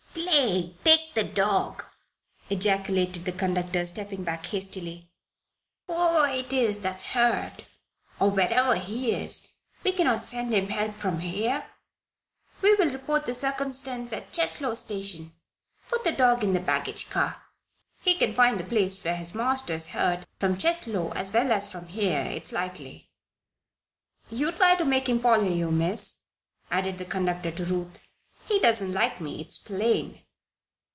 [0.13, 1.83] "Plague take the dog!"
[2.49, 5.09] ejaculated the conductor, stepping back hastily.
[5.87, 7.63] "Whoever it is that's hurt,
[8.19, 9.53] or wherever he is,
[9.83, 11.65] we cannot send him help from here.
[12.61, 15.33] We'll report the circumstance at the Cheslow Station.
[15.89, 17.43] Put the dog in the baggage car.
[18.01, 21.71] He can find the place where his master is hurt, from Cheslow as well as
[21.71, 23.09] from here, it's likely."
[24.29, 26.25] "You try to make him follow you, Miss,"
[26.69, 28.01] added the conductor to Ruth.
[28.47, 30.23] "He doesn't like me, it's plain."